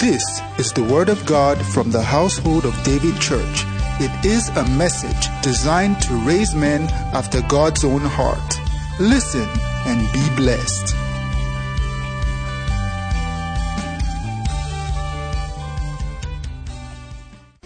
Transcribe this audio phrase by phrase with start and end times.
[0.00, 3.64] This is the Word of God from the household of David Church.
[4.00, 8.58] It is a message designed to raise men after God's own heart.
[8.98, 9.46] Listen
[9.84, 10.96] and be blessed.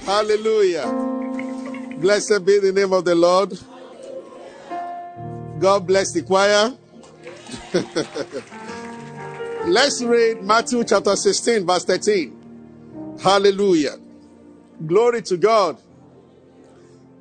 [0.05, 0.91] Hallelujah.
[2.01, 3.57] Blessed be the name of the Lord.
[5.61, 6.77] God bless the choir.
[9.67, 12.34] Let's read Matthew chapter 16, verse 13.
[13.23, 13.97] Hallelujah.
[14.87, 15.79] Glory to God.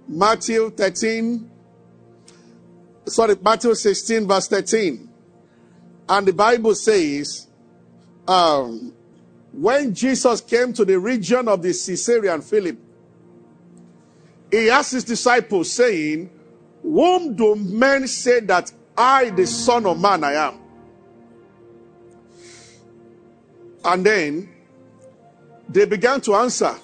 [0.07, 1.49] Matthew 13,
[3.05, 5.09] sorry, Matthew 16, verse 13.
[6.09, 7.47] And the Bible says,
[8.27, 8.93] um,
[9.53, 12.79] when Jesus came to the region of the Caesarea Philippi,
[14.51, 16.29] he asked his disciples, saying,
[16.83, 20.59] Whom do men say that I, the Son of Man, I am?
[23.83, 24.52] And then
[25.69, 26.75] they began to answer.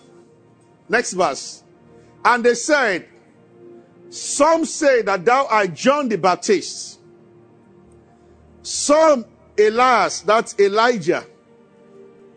[0.87, 1.63] Next verse.
[2.25, 3.07] And they said,
[4.09, 6.99] Some say that thou art John the Baptist.
[8.61, 9.25] Some
[9.57, 11.25] Elias, that's Elijah.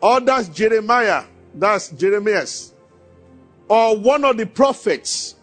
[0.03, 2.75] Others Jeremiah, that's Jeremias.
[3.69, 5.37] Or one of the prophets.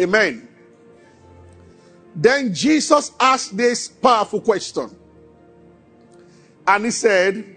[0.00, 0.48] Amen.
[2.14, 4.96] Then Jesus asked this powerful question.
[6.66, 7.55] And he said,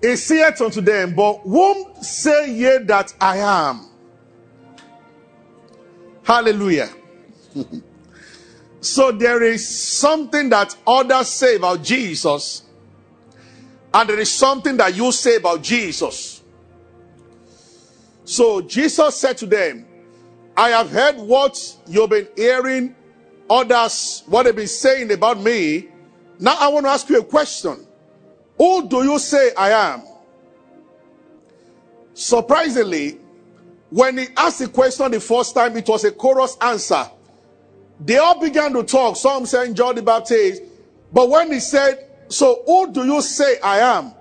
[0.00, 3.86] He saith unto them, But whom say ye that I am?
[6.22, 6.90] Hallelujah.
[8.80, 12.62] so there is something that others say about Jesus,
[13.92, 16.42] and there is something that you say about Jesus.
[18.24, 19.86] So Jesus said to them,
[20.56, 22.94] I have heard what you've been hearing
[23.48, 25.88] others, what they've been saying about me.
[26.38, 27.87] Now I want to ask you a question.
[28.58, 30.02] Who do you say I am?
[32.12, 33.18] Surprisingly,
[33.90, 37.08] when he asked the question the first time, it was a chorus answer.
[38.00, 39.16] They all began to talk.
[39.16, 40.62] Some saying John the Baptist.
[41.12, 44.12] But when he said, So who do you say I am?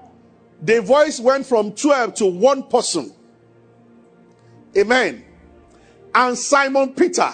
[0.61, 3.13] The voice went from 12 to one person.
[4.75, 5.23] Amen.
[6.13, 7.29] And Simon Peter.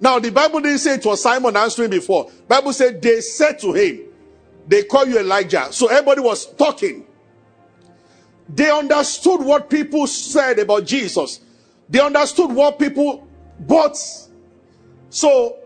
[0.00, 2.30] Now the Bible didn't say it was Simon answering before.
[2.48, 4.03] Bible said they said to him,
[4.66, 5.72] they call you Elijah.
[5.72, 7.06] So everybody was talking.
[8.48, 11.40] They understood what people said about Jesus.
[11.88, 13.26] They understood what people
[13.60, 13.96] bought.
[15.10, 15.58] So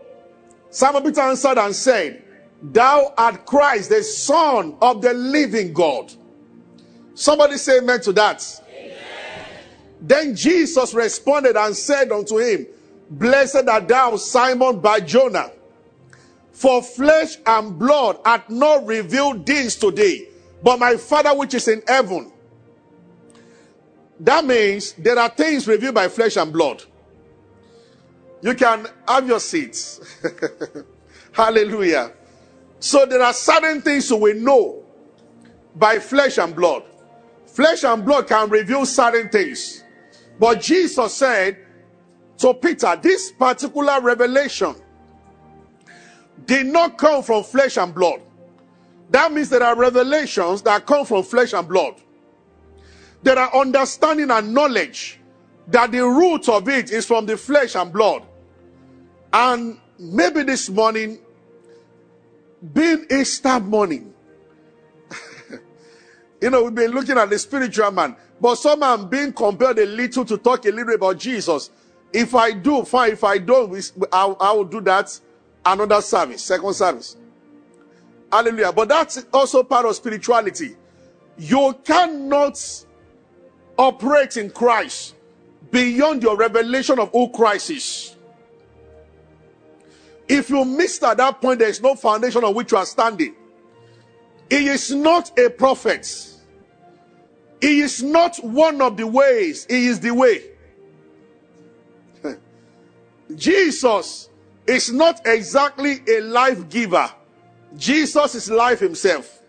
[0.69, 2.23] Simon Peter answered and said,
[2.61, 6.13] Thou art Christ, the Son of the living God.
[7.13, 8.61] Somebody say amen to that.
[8.69, 8.97] Amen.
[10.01, 12.67] Then Jesus responded and said unto him,
[13.09, 15.51] Blessed art thou, Simon Bar-Jonah,
[16.59, 20.27] for flesh and blood hath not revealed these today,
[20.61, 22.33] but my Father which is in heaven.
[24.19, 26.83] That means there are things revealed by flesh and blood.
[28.41, 30.01] You can have your seats.
[31.31, 32.11] Hallelujah.
[32.81, 34.83] So there are certain things we know
[35.75, 36.83] by flesh and blood.
[37.45, 39.81] Flesh and blood can reveal certain things.
[40.37, 41.57] But Jesus said
[42.39, 44.75] to Peter, this particular revelation
[46.45, 48.21] did not come from flesh and blood.
[49.09, 51.95] That means there are revelations that come from flesh and blood.
[53.23, 55.19] There are understanding and knowledge
[55.67, 58.23] that the root of it is from the flesh and blood.
[59.33, 61.19] And maybe this morning,
[62.73, 64.13] being Easter morning,
[66.41, 69.85] you know, we've been looking at the spiritual man, but some I'm being compelled a
[69.85, 71.69] little to talk a little about Jesus.
[72.11, 73.11] If I do, fine.
[73.11, 75.19] If I don't, I will do that
[75.65, 77.17] another service, second service.
[78.31, 78.71] Hallelujah.
[78.71, 80.75] But that's also part of spirituality.
[81.37, 82.85] You cannot
[83.77, 85.15] operate in Christ
[85.71, 88.15] beyond your revelation of who Christ is.
[90.27, 93.35] If you missed at that point, there is no foundation on which you are standing.
[94.49, 96.07] He is not a prophet.
[97.61, 99.65] He is not one of the ways.
[99.69, 100.43] He is the way.
[103.35, 104.28] Jesus
[104.69, 107.09] is not exactly a life giver.
[107.75, 109.39] Jesus is life himself.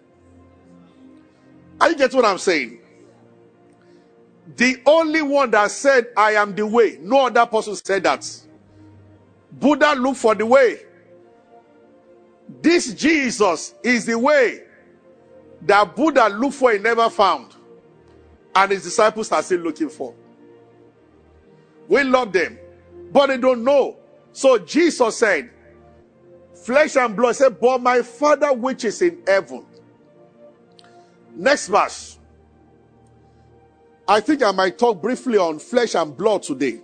[1.81, 2.79] Are you get what I'm saying?
[4.57, 6.99] The only one that said, I am the way.
[7.01, 8.27] No other person said that.
[9.53, 10.81] Buddha looked for the way.
[12.63, 14.63] This Jesus is the way
[15.63, 17.55] that Buddha looked for, he never found.
[18.55, 20.15] And his disciples are still looking for.
[21.89, 22.59] We love them,
[23.13, 24.00] but they don't know.
[24.33, 25.51] So Jesus said,
[26.55, 29.65] Flesh and blood said, But my Father which is in heaven.
[31.35, 32.19] Next verse.
[34.07, 36.81] I think I might talk briefly on flesh and blood today.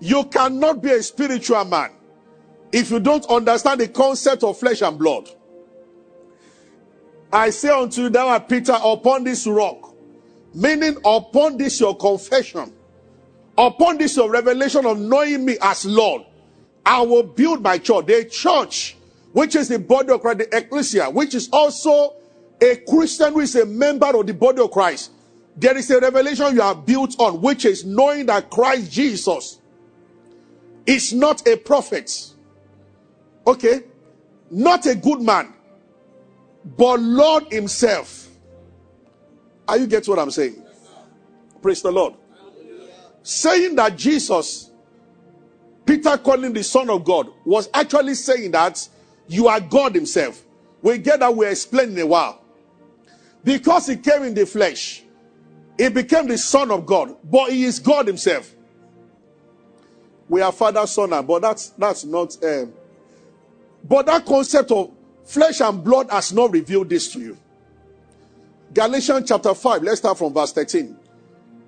[0.00, 1.90] You cannot be a spiritual man
[2.72, 5.28] if you don't understand the concept of flesh and blood.
[7.32, 9.94] I say unto you, thou art Peter, upon this rock,
[10.54, 12.72] meaning upon this your confession,
[13.56, 16.22] upon this revelation of knowing me as Lord,
[16.84, 18.06] I will build my church.
[18.06, 18.96] The church,
[19.32, 22.14] which is the body of Christ, the ecclesia, which is also
[22.60, 25.10] a Christian who is a member of the body of Christ.
[25.56, 29.60] There is a revelation you are built on, which is knowing that Christ Jesus
[30.86, 32.32] is not a prophet.
[33.46, 33.84] Okay?
[34.50, 35.54] Not a good man,
[36.76, 38.28] but Lord Himself.
[39.66, 40.62] Are you get what I'm saying?
[41.62, 42.14] Praise the Lord.
[43.24, 44.70] Saying that Jesus,
[45.86, 48.86] Peter calling the Son of God, was actually saying that
[49.26, 50.44] you are God Himself.
[50.82, 52.42] We get that we explain in a while.
[53.42, 55.02] Because He came in the flesh,
[55.78, 58.54] He became the Son of God, but He is God Himself.
[60.28, 62.36] We are father, son, and but that's that's not.
[62.44, 62.72] Um,
[63.84, 64.90] but that concept of
[65.24, 67.38] flesh and blood has not revealed this to you.
[68.72, 70.96] Galatians chapter 5, let's start from verse 13.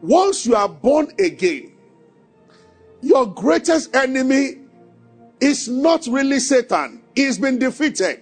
[0.06, 1.72] Once you are born again,
[3.02, 4.58] your greatest enemy
[5.40, 8.20] is not really Satan, he's been defeated.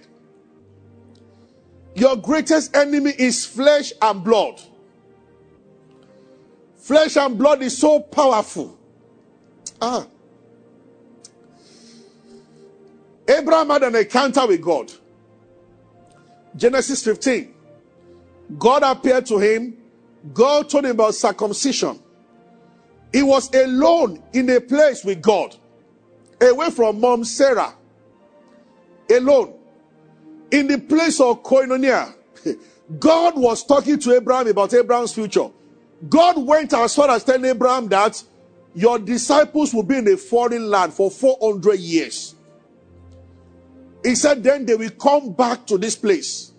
[1.93, 4.59] Your greatest enemy is flesh and blood.
[6.75, 8.77] Flesh and blood is so powerful.
[9.79, 10.07] Ah.
[13.27, 14.91] Abraham had an encounter with God.
[16.55, 17.53] Genesis 15.
[18.57, 19.77] God appeared to him.
[20.33, 21.99] God told him about circumcision.
[23.13, 25.55] He was alone in a place with God,
[26.41, 27.73] away from mom Sarah.
[29.09, 29.53] Alone.
[30.51, 32.13] In the place of koinonia.
[32.99, 35.49] God was talking to Abraham about Abraham's future.
[36.09, 38.21] God went as far as telling Abraham that
[38.73, 42.35] your disciples will be in a foreign land for 400 years.
[44.03, 46.51] He said, then they will come back to this place.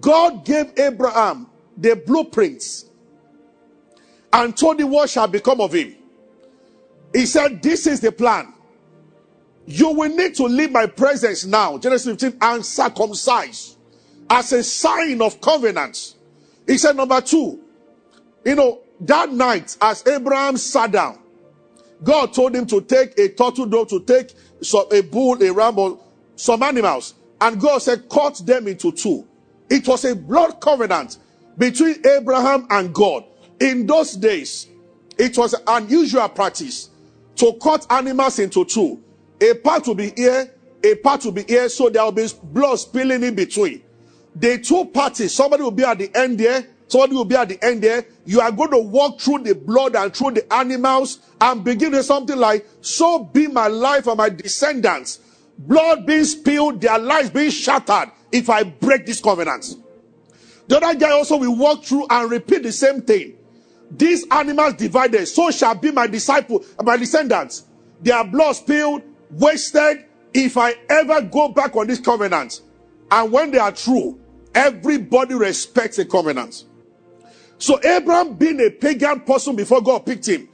[0.00, 1.48] God gave Abraham
[1.82, 2.86] the blueprints
[4.32, 5.94] and told him what shall become of him.
[7.12, 8.54] He said, This is the plan.
[9.66, 13.76] You will need to leave my presence now, Genesis 15, and circumcise
[14.30, 16.14] as a sign of covenant.
[16.66, 17.60] He said, Number two,
[18.44, 21.18] you know, that night as Abraham sat down,
[22.02, 24.32] God told him to take a turtle dove, to take
[24.92, 25.98] a bull, a ram,
[26.36, 29.26] some animals, and God said, cut them into two.
[29.68, 31.18] It was a blood covenant
[31.58, 33.24] between Abraham and God.
[33.60, 34.68] In those days,
[35.18, 36.90] it was an unusual practice
[37.36, 39.02] to cut animals into two.
[39.40, 40.52] A part will be here,
[40.82, 43.82] a part will be here, so there will be blood spilling in between.
[44.34, 47.64] The two parties, somebody will be at the end there, somebody will be at the
[47.64, 48.04] end there.
[48.24, 52.06] You are going to walk through the blood and through the animals and begin with
[52.06, 55.20] something like, So be my life and my descendants
[55.58, 59.76] blood being spilled, their lives being shattered if I break this covenant.
[60.68, 63.36] The other guy also will walk through and repeat the same thing.
[63.90, 67.64] These animals divided, so shall be my disciple, and my descendants.
[68.00, 72.62] Their blood spilled, wasted, if I ever go back on this covenant.
[73.10, 74.18] And when they are true,
[74.54, 76.64] everybody respects a covenant.
[77.58, 80.48] So Abraham being a pagan person before God picked him,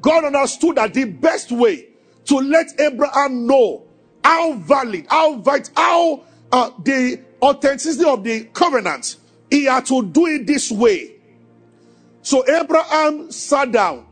[0.00, 1.88] God understood that the best way
[2.26, 3.84] to let Abraham know
[4.24, 9.16] how valid, how vital, how uh, the authenticity of the covenant.
[9.54, 11.12] He had to do it this way.
[12.22, 14.04] So Abraham sat down,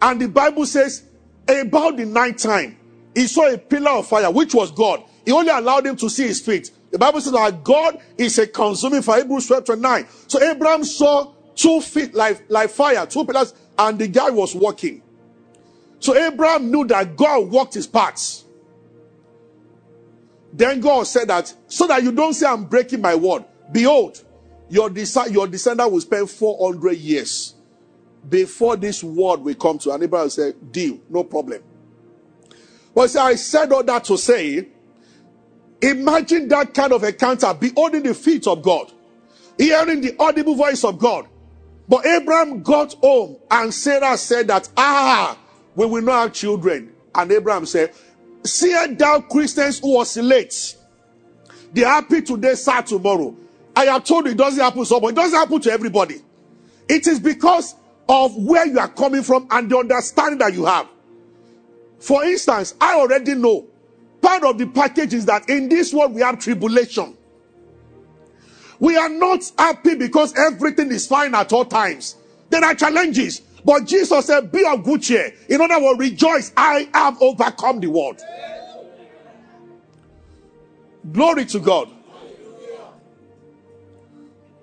[0.00, 1.02] and the Bible says,
[1.46, 2.78] about the night time,
[3.14, 5.04] he saw a pillar of fire, which was God.
[5.26, 6.70] He only allowed him to see his feet.
[6.92, 9.20] The Bible says that God is a consuming fire.
[9.20, 10.06] Hebrews 12 29.
[10.28, 15.02] So Abraham saw two feet like, like fire, two pillars, and the guy was walking.
[15.98, 18.46] So Abraham knew that God walked his paths.
[20.54, 23.44] Then God said that so that you don't say I'm breaking my word.
[23.72, 24.24] Behold,
[24.70, 24.90] your,
[25.28, 27.54] your descendant will spend 400 years
[28.28, 29.90] before this word will come to.
[29.90, 31.62] And Abraham said, Deal, no problem.
[32.94, 34.68] But see, I said all that to say,
[35.80, 38.92] imagine that kind of encounter, beholding the feet of God,
[39.58, 41.28] hearing the audible voice of God.
[41.88, 45.36] But Abraham got home and Sarah said that, ah,
[45.74, 46.92] we will not have children.
[47.14, 47.92] And Abraham said,
[48.44, 50.76] See thou Christians who oscillate.
[51.72, 53.36] They happy today, sad tomorrow.
[53.76, 55.12] I have told you it doesn't happen to somebody.
[55.12, 56.22] It doesn't happen to everybody.
[56.88, 57.74] It is because
[58.08, 60.88] of where you are coming from and the understanding that you have.
[62.00, 63.66] For instance, I already know
[64.20, 67.16] part of the package is that in this world we have tribulation.
[68.80, 72.16] We are not happy because everything is fine at all times.
[72.48, 73.42] There are challenges.
[73.64, 75.32] But Jesus said, Be of good cheer.
[75.48, 76.50] In other words, rejoice.
[76.56, 78.20] I have overcome the world.
[81.12, 81.90] Glory to God.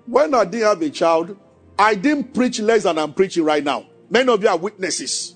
[0.08, 1.36] When I didn't have a child,
[1.78, 3.84] I didn't preach less than I'm preaching right now.
[4.08, 5.34] Many of you are witnesses.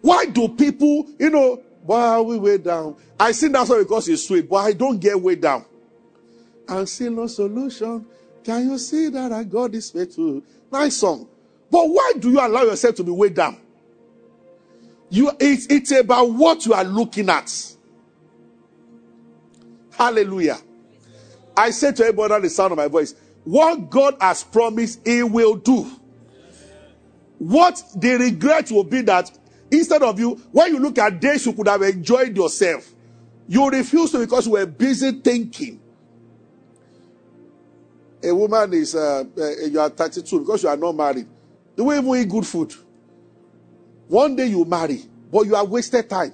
[0.00, 2.96] Why do people, you know, why are we way down?
[3.20, 5.66] I sing that song because it's sweet, but I don't get way down.
[6.66, 8.06] And see no solution.
[8.42, 10.42] Can you see that I got this way too?
[10.72, 11.28] Nice song.
[11.70, 13.60] But why do you allow yourself to be weighed down?
[15.10, 17.52] You, it's, it's about what you are looking at.
[19.92, 20.58] Hallelujah.
[21.54, 23.14] I say to everybody the sound of my voice,
[23.46, 25.88] what God has promised, He will do.
[27.38, 29.30] What the regret will be that
[29.70, 32.92] instead of you, when you look at days you could have enjoyed yourself,
[33.46, 35.80] you refuse to because you were busy thinking.
[38.24, 41.28] A woman is, uh, uh, you are 32 because you are not married.
[41.76, 42.74] The way you eat good food.
[44.08, 46.32] One day you marry, but you have wasted time.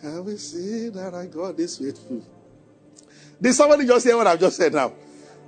[0.00, 2.39] Can we see that I got this faithful?
[3.40, 4.92] Did somebody just hear what I've just said now?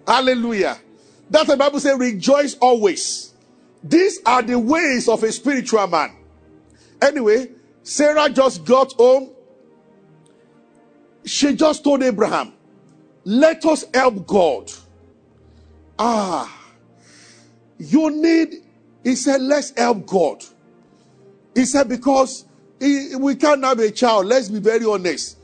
[0.06, 0.78] Hallelujah.
[1.28, 3.32] That's the Bible says, rejoice always.
[3.82, 6.12] These are the ways of a spiritual man.
[7.00, 7.48] Anyway,
[7.82, 9.30] Sarah just got home.
[11.24, 12.52] She just told Abraham,
[13.24, 14.72] let us help God.
[15.98, 16.52] Ah,
[17.78, 18.56] you need,
[19.04, 20.44] he said, let's help God.
[21.54, 22.44] He said, because
[22.80, 24.26] he, we can't have a child.
[24.26, 25.38] Let's be very honest.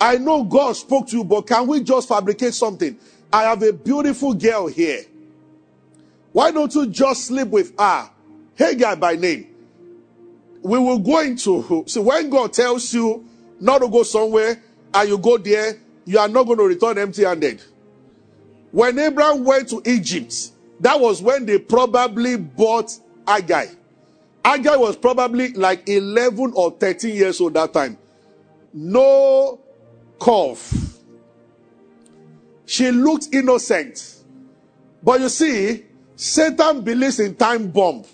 [0.00, 2.98] I know God spoke to you, but can we just fabricate something?
[3.32, 5.02] I have a beautiful girl here.
[6.32, 8.10] Why don't you just sleep with her?
[8.56, 9.48] Hagar by name.
[10.62, 11.84] We will go into.
[11.86, 13.24] So when God tells you
[13.60, 17.24] not to go somewhere and you go there, you are not going to return empty
[17.24, 17.62] handed.
[18.72, 23.74] When Abraham went to Egypt, that was when they probably bought Agai.
[24.44, 27.96] Agai was probably like 11 or 13 years old that time.
[28.72, 29.60] No
[30.24, 30.72] cough.
[32.64, 34.22] She looked innocent.
[35.02, 35.84] But you see,
[36.16, 38.04] Satan believes in time bomb.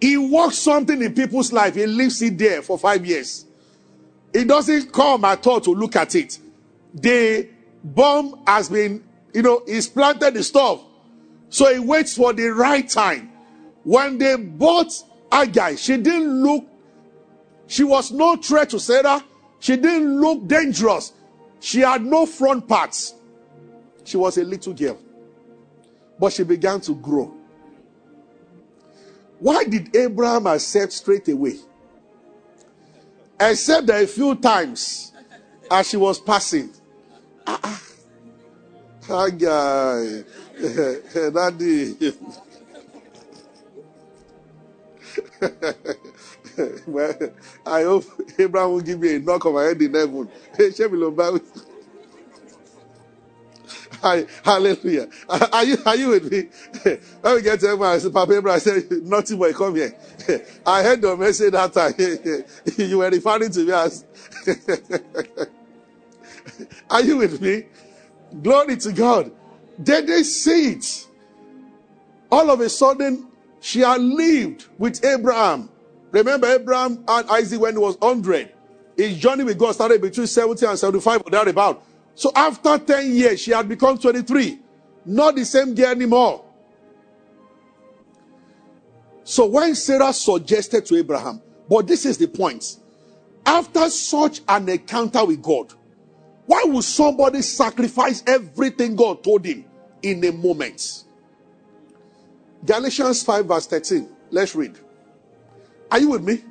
[0.00, 3.46] He works something in people's life, he leaves it there for five years.
[4.32, 6.40] He doesn't come at all to look at it.
[6.92, 7.48] The
[7.84, 10.80] bomb has been, you know, he's planted the stuff.
[11.48, 13.30] So he waits for the right time.
[13.84, 14.92] When they bought
[15.30, 16.64] Agai, she didn't look,
[17.68, 19.22] she was no threat to Sarah.
[19.64, 21.14] She didn't look dangerous.
[21.58, 23.14] She had no front parts.
[24.04, 24.98] She was a little girl.
[26.18, 27.34] But she began to grow.
[29.38, 31.56] Why did Abraham accept straight away?
[33.40, 35.14] Except that a few times
[35.70, 36.68] as she was passing,
[37.46, 37.80] Ah,
[39.08, 39.30] ah.
[39.30, 40.24] Guy.
[41.32, 42.12] Daddy.
[46.86, 47.14] well,
[47.66, 48.04] I hope
[48.38, 50.28] Abraham will give me a knock on my head in heaven.
[54.02, 55.08] Hi, hallelujah.
[55.28, 56.48] Are you, are you with me?
[57.20, 59.96] When we get to heaven, I said, Papa Abraham, I said, nothing boy, come here.
[60.66, 61.94] I heard the message that time.
[62.76, 64.04] you were referring to me as.
[66.90, 67.64] Are you with me?
[68.42, 69.32] Glory to God.
[69.82, 71.06] Did they see it?
[72.30, 73.26] All of a sudden,
[73.60, 75.70] she had lived with Abraham.
[76.14, 78.52] Remember Abraham and Isaac when he was 100.
[78.96, 81.84] His journey with God started between 70 and 75 or thereabout.
[82.14, 84.60] So after 10 years, she had become 23.
[85.06, 86.44] Not the same girl anymore.
[89.24, 92.76] So when Sarah suggested to Abraham, but this is the point.
[93.44, 95.72] After such an encounter with God,
[96.46, 99.64] why would somebody sacrifice everything God told him
[100.02, 101.04] in a moment?
[102.64, 104.08] Galatians 5, verse 13.
[104.30, 104.78] Let's read.
[105.94, 106.42] Are you with me?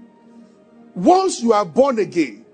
[0.96, 2.46] Once you are born again,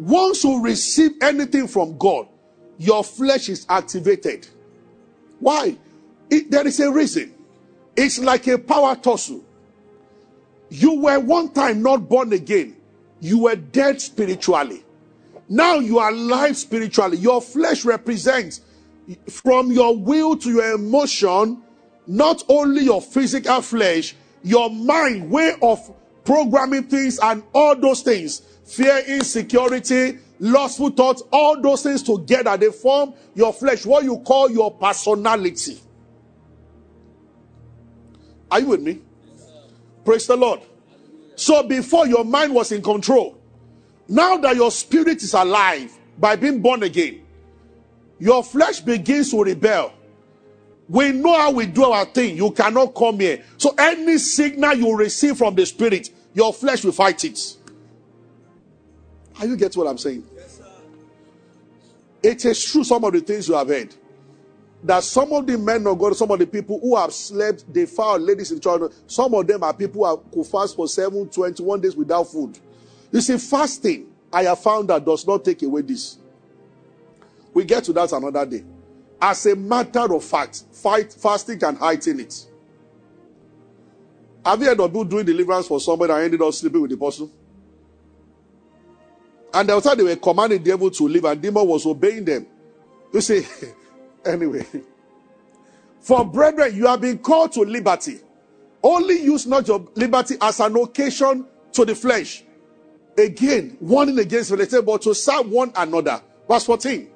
[0.00, 2.26] once you receive anything from God,
[2.76, 4.48] your flesh is activated.
[5.38, 5.78] Why?
[6.28, 7.32] It, there is a reason.
[7.94, 9.44] It's like a power tussle.
[10.70, 12.74] You were one time not born again,
[13.20, 14.82] you were dead spiritually.
[15.48, 17.18] Now you are alive spiritually.
[17.18, 18.60] Your flesh represents
[19.30, 21.62] from your will to your emotion,
[22.08, 28.42] not only your physical flesh, your mind, way of programming things, and all those things
[28.64, 34.50] fear, insecurity, lustful thoughts, all those things together, they form your flesh, what you call
[34.50, 35.78] your personality.
[38.50, 39.00] Are you with me?
[40.04, 40.60] Praise the Lord.
[41.36, 43.38] So before your mind was in control,
[44.08, 47.22] Now that your spirit is alive by being born again,
[48.18, 49.92] your flesh begins to rebel.
[50.88, 52.36] We know how we do our thing.
[52.36, 53.42] You cannot come here.
[53.56, 57.56] So any signal you receive from the spirit, your flesh will fight it.
[59.38, 60.24] Are you get what I'm saying?
[60.34, 60.66] Yes, sir.
[62.22, 63.94] It is true, some of the things you have heard.
[64.82, 67.86] That some of the men of God, some of the people who have slept, they
[67.86, 68.92] found ladies in children.
[69.06, 72.58] Some of them are people who could fast for 7, 21 days without food.
[73.10, 76.18] You see, fasting, I have found that does not take away this.
[77.54, 78.64] We get to that another day.
[79.22, 82.46] As a matter of fact, fight, fasting can heighten it.
[84.44, 86.96] Have you heard of people doing deliverance for somebody and ended up sleeping with the
[86.96, 87.30] person?
[89.54, 92.46] And the time they were commanding the devil to leave, and demon was obeying them.
[93.12, 93.46] You see,
[94.26, 94.66] anyway.
[96.00, 98.20] For brethren, you have been called to liberty.
[98.82, 102.44] Only use not your liberty as an occasion to the flesh.
[103.16, 106.20] Again, warning against the but to serve one another.
[106.46, 107.08] Verse 14.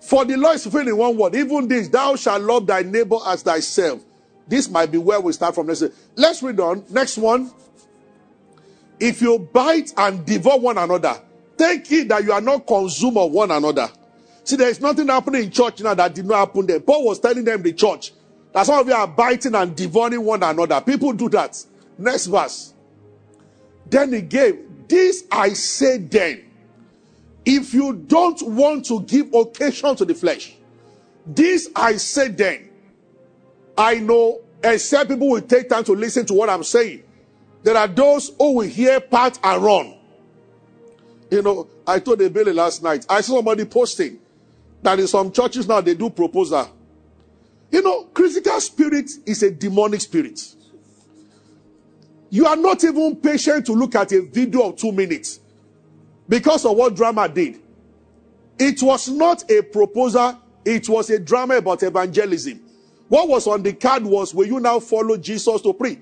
[0.00, 1.34] For the law is fulfilled in one word.
[1.34, 4.02] Even this, thou shalt love thy neighbor as thyself.
[4.48, 5.66] This might be where we start from.
[5.66, 5.84] Let's,
[6.16, 6.84] let's read on.
[6.90, 7.52] Next one.
[8.98, 11.20] If you bite and devour one another,
[11.56, 13.88] take it that you are not consumed of one another.
[14.42, 16.80] See, there is nothing happening in church now that did not happen there.
[16.80, 18.12] Paul was telling them the church
[18.52, 20.80] that some of you are biting and devouring one another.
[20.80, 21.62] People do that.
[21.98, 22.72] Next verse.
[23.86, 26.44] Then he gave, This I say then,
[27.44, 30.54] if you don't want to give occasion to the flesh,
[31.26, 32.67] this I say then,
[33.78, 37.04] I know, except people will take time to listen to what I'm saying.
[37.62, 39.94] There are those who will hear part and run.
[41.30, 44.18] You know, I told the Billy last night, I saw somebody posting
[44.82, 46.68] that in some churches now they do proposal.
[47.70, 50.40] You know, critical spirit is a demonic spirit.
[52.30, 55.38] You are not even patient to look at a video of two minutes
[56.28, 57.60] because of what drama did.
[58.58, 62.67] It was not a proposal, it was a drama about evangelism.
[63.08, 65.98] What was on the card was, Will you now follow Jesus to pray?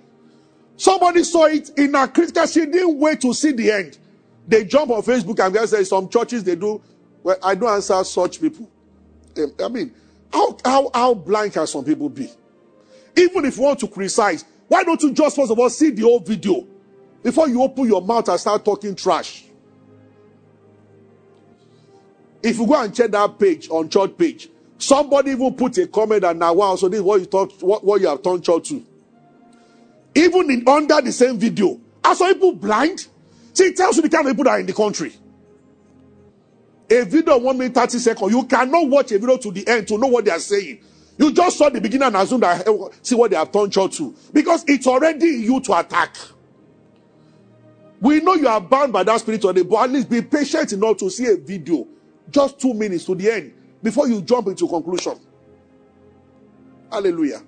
[0.76, 2.46] Somebody saw it in a critical.
[2.46, 3.98] She didn't wait to see the end.
[4.46, 6.80] They jump on Facebook and guys say some churches they do.
[7.22, 8.70] Well, I don't answer such people.
[9.38, 9.94] Um, I mean,
[10.32, 12.30] how, how, how blind can some people be?
[13.16, 16.02] Even if you want to criticize, why don't you just first of all see the
[16.02, 16.66] whole video
[17.22, 19.44] before you open your mouth and start talking trash?
[22.42, 26.24] If you go and check that page on church page, somebody even put a comment
[26.24, 28.68] and now wow, so this is what you thought what, what you have turned church
[28.68, 28.84] to.
[30.14, 31.78] Even in under the same video.
[32.02, 33.06] Are some people blind?
[33.52, 35.12] See, it tells you the kind of people that are in the country.
[36.90, 38.32] A video one minute 30 seconds.
[38.32, 40.80] You cannot watch a video to the end to know what they are saying.
[41.18, 43.96] You just saw the beginning and assume that eh, see what they have turned church
[43.96, 44.14] to.
[44.32, 46.14] Because it's already you to attack.
[48.00, 50.98] We know you are bound by that spirit today, but at least be patient enough
[50.98, 51.88] to see a video.
[52.30, 53.55] Just two minutes to the end
[53.86, 55.16] before you jump into conclusion.
[56.90, 57.40] Hallelujah.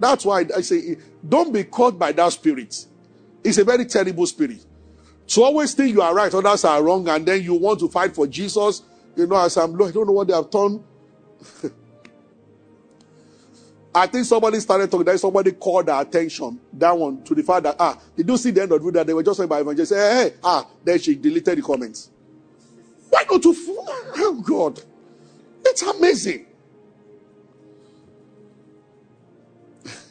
[0.00, 0.96] That's why I say,
[1.28, 2.86] don't be caught by that spirit.
[3.44, 4.66] It's a very terrible spirit.
[5.28, 8.16] So always think you are right, others are wrong, and then you want to fight
[8.16, 8.82] for Jesus.
[9.14, 10.82] You know, as I'm, I don't know what they have done.
[13.94, 15.04] I think somebody started talking.
[15.04, 18.50] Then somebody called their attention that one to the fact that ah, did you see
[18.50, 19.04] the end of the video?
[19.04, 19.92] They were just saying by evangelist.
[19.92, 22.10] Hey, hey, ah, then she deleted the comments.
[23.10, 23.54] Why not to?
[23.58, 24.82] Oh God,
[25.64, 26.46] it's amazing.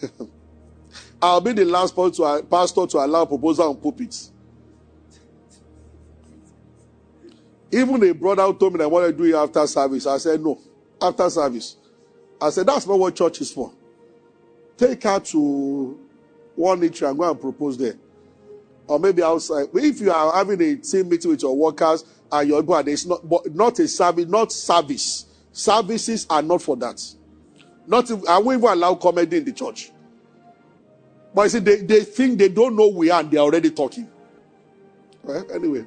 [1.21, 4.31] I'll be the last pastor to allow proposal on pulpits.
[7.71, 10.07] Even a brother told me that what I want to do it after service.
[10.07, 10.59] I said no.
[11.01, 11.75] After service.
[12.41, 13.71] I said, that's not what church is for.
[14.77, 15.99] Take her to
[16.55, 17.95] one each and go and propose there.
[18.87, 19.67] Or maybe outside.
[19.73, 23.27] If you are having a team meeting with your workers and you're going, it's not,
[23.27, 25.25] but not a service, not service.
[25.51, 27.01] Services are not for that.
[27.87, 29.91] Not I won't even allow comedy in the church.
[31.33, 34.09] But you see, they, they think they don't know we are and they're already talking.
[35.23, 35.49] Right?
[35.51, 35.85] Anyway,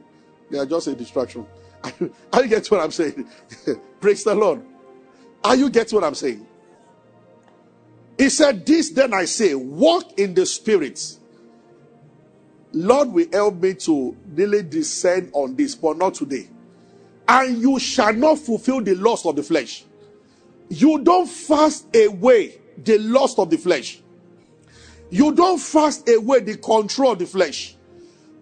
[0.51, 1.47] they are just a distraction.
[2.33, 3.27] Are you get what I'm saying?
[4.01, 4.63] Praise the Lord.
[5.43, 6.47] Are you getting what I'm saying?
[8.19, 11.01] He said, This then I say, walk in the spirit.
[12.73, 16.49] Lord will help me to really descend on this, but not today.
[17.29, 19.85] And you shall not fulfill the lust of the flesh.
[20.69, 24.01] You don't fast away the lust of the flesh.
[25.11, 27.77] You don't fast away the control of the flesh.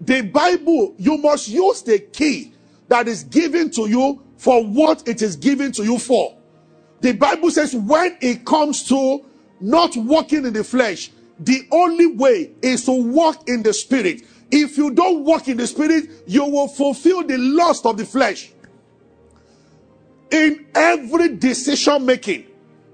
[0.01, 2.53] The Bible, you must use the key
[2.89, 6.37] that is given to you for what it is given to you for.
[7.01, 9.25] The Bible says when it comes to
[9.61, 14.23] not walking in the flesh, the only way is to walk in the spirit.
[14.51, 18.53] If you don't walk in the spirit, you will fulfill the lust of the flesh.
[20.31, 22.47] In every decision making,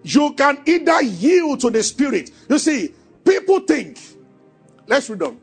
[0.02, 2.30] you can either yield to the spirit.
[2.48, 3.98] You see, people think,
[4.86, 5.40] let's read on.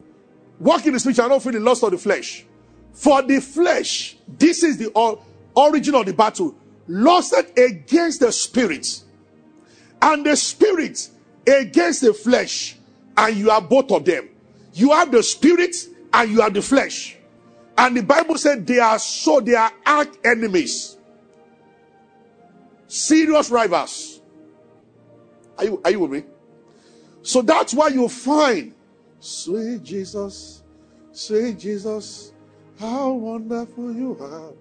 [0.59, 2.45] Walk in the spirit, and not feel the lust of the flesh.
[2.93, 4.91] For the flesh, this is the
[5.55, 6.55] origin of the battle,
[6.87, 9.01] lusted against the spirit,
[10.01, 11.09] and the spirit
[11.45, 12.77] against the flesh,
[13.17, 14.30] and you are both of them.
[14.73, 15.76] You have the spirit
[16.13, 17.17] and you have the flesh.
[17.78, 20.97] And the Bible said they are so, they are arch enemies,
[22.88, 24.21] serious rivals.
[25.58, 26.23] Are you, are you with me?
[27.21, 28.73] So that's why you find,
[29.19, 30.63] sweet Jesus,
[31.12, 32.34] sweet Jesus,
[32.80, 34.54] how wonderful you are.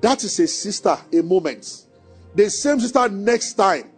[0.00, 1.86] That is a sister, a moment.
[2.34, 3.90] The same sister next time,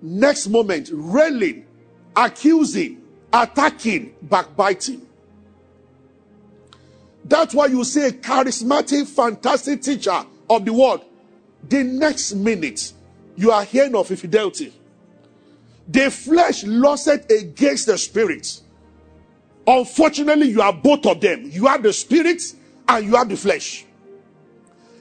[0.00, 1.66] next moment, railing,
[2.16, 5.06] accusing, attacking, backbiting.
[7.24, 11.00] That's why you see a charismatic, fantastic teacher of the word.
[11.68, 12.92] The next minute,
[13.36, 14.72] you are hearing of infidelity.
[15.88, 18.60] The flesh lusted against the spirit.
[19.66, 21.48] Unfortunately, you are both of them.
[21.50, 22.42] You have the spirit
[22.88, 23.84] and you have the flesh.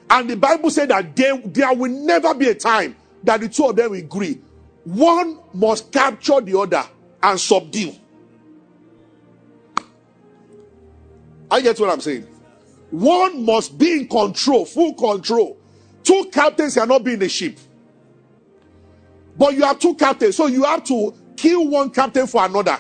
[0.09, 3.65] And the Bible said that there, there will never be a time that the two
[3.65, 4.39] of them will agree.
[4.83, 6.83] One must capture the other
[7.23, 7.93] and subdue.
[11.49, 12.27] I get what I'm saying.
[12.91, 15.57] One must be in control, full control.
[16.03, 17.57] Two captains cannot be in the ship.
[19.37, 22.77] But you have two captains, so you have to kill one captain for another.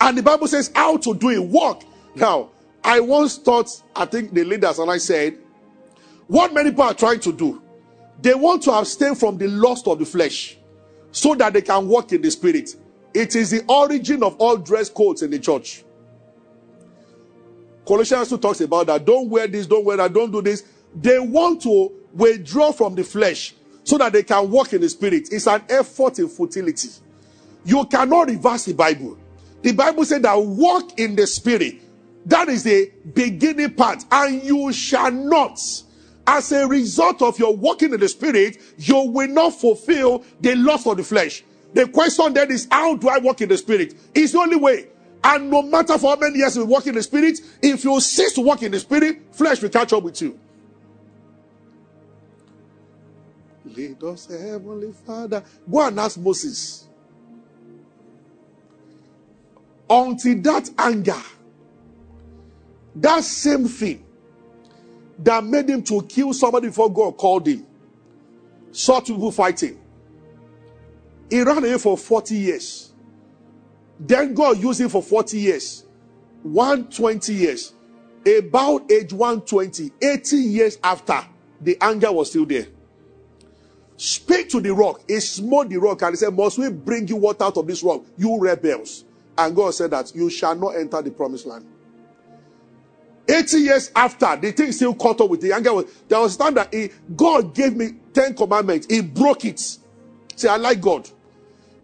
[0.00, 1.40] And the Bible says how to do it.
[1.40, 1.82] Work.
[2.14, 2.50] Now,
[2.84, 5.38] I once thought, I think the leaders and I said,
[6.26, 7.62] what many people are trying to do,
[8.20, 10.57] they want to abstain from the lust of the flesh
[11.10, 12.70] so that they can walk in the spirit.
[13.14, 15.84] It is the origin of all dress codes in the church.
[17.86, 19.04] Colossians 2 talks about that.
[19.04, 20.64] Don't wear this, don't wear that, don't do this.
[20.94, 25.28] They want to withdraw from the flesh so that they can walk in the spirit.
[25.32, 26.90] It's an effort in futility.
[27.64, 29.16] You cannot reverse the Bible.
[29.62, 31.76] The Bible said that walk in the spirit.
[32.26, 35.58] That is the beginning part, and you shall not.
[36.30, 40.86] As a result of your walking in the spirit, you will not fulfill the lust
[40.86, 41.42] of the flesh.
[41.72, 43.94] The question then is, how do I walk in the spirit?
[44.14, 44.88] It's the only way.
[45.24, 48.34] And no matter for how many years you walk in the spirit, if you cease
[48.34, 50.38] to walk in the spirit, flesh will catch up with you.
[53.64, 55.42] Lead us, Heavenly Father.
[55.70, 56.88] Go and ask Moses.
[59.88, 61.22] Until that anger,
[62.96, 64.04] that same thing
[65.18, 67.66] that made him to kill somebody before God called him,
[68.70, 69.80] saw two people fighting.
[71.30, 72.92] He ran away for 40 years.
[74.00, 75.84] Then God used him for 40 years,
[76.42, 77.74] 120 years.
[78.26, 81.24] About age 120, 80 years after,
[81.60, 82.66] the anger was still there.
[83.96, 85.02] Speak to the rock.
[85.08, 87.82] He smote the rock and he said, Must we bring you water out of this
[87.82, 89.04] rock, you rebels?
[89.36, 91.66] And God said that you shall not enter the promised land.
[93.28, 95.82] 80 years after, the thing still caught up with the anger.
[96.08, 98.86] There was time that he, God gave me 10 commandments.
[98.88, 99.60] He broke it.
[100.34, 101.08] Say, I like God.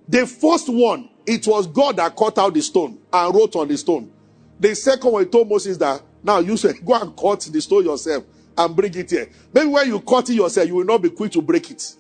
[0.08, 3.76] The first one, it was God that cut out the stone and wrote on the
[3.76, 4.10] stone.
[4.58, 7.84] The second one, he told Moses that now you should go and cut the stone
[7.84, 8.24] yourself
[8.56, 9.28] and bring it here.
[9.52, 11.96] Maybe when you cut it yourself, you will not be quick to break it.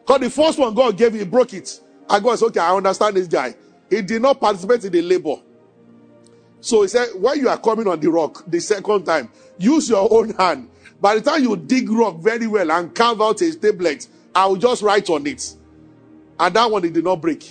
[0.00, 1.80] Because the first one God gave he broke it.
[2.08, 3.54] And God okay, I understand this guy.
[3.90, 5.36] He did not participate in the labor.
[6.60, 10.12] So he said, when you are coming on the rock the second time, use your
[10.12, 10.68] own hand.
[11.00, 14.56] By the time you dig rock very well and carve out a tablet, I will
[14.56, 15.54] just write on it.
[16.40, 17.48] And that one, it did not break.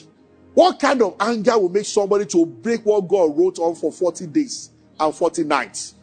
[0.53, 4.27] What kind of anger will make somebody to break what God wrote on for 40
[4.27, 5.95] days and 40 nights?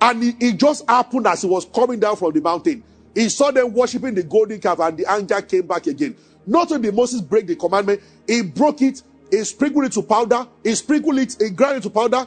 [0.00, 2.84] And it, it just happened as he was coming down from the mountain.
[3.14, 6.16] He saw them worshiping the golden calf and the anger came back again.
[6.46, 10.46] Not only did Moses break the commandment, he broke it, he sprinkled it to powder,
[10.62, 12.26] he sprinkled it, he ground it to powder,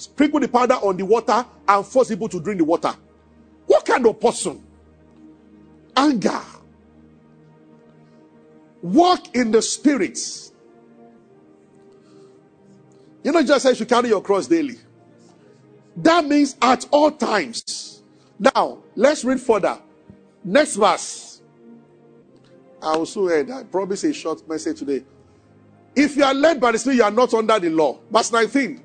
[0.00, 2.94] sprinkled the powder on the water, and force people to drink the water.
[3.66, 4.62] What kind of person?
[5.96, 6.40] Anger.
[8.82, 10.52] Walk in the spirits.
[13.22, 14.76] You know, just says you carry your cross daily.
[15.96, 18.02] That means at all times.
[18.38, 19.78] Now, let's read further.
[20.42, 21.42] Next verse.
[22.82, 25.04] I also heard, I promise a short message today.
[25.94, 27.98] If you are led by the Spirit, you are not under the law.
[28.10, 28.80] Verse 19.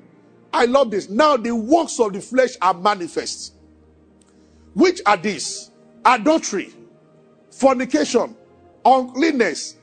[0.56, 1.10] I love this.
[1.10, 3.52] Now the works of the flesh are manifest.
[4.72, 5.70] Which are these?
[6.02, 6.72] Adultery,
[7.50, 8.34] fornication,
[8.82, 9.76] uncleanness,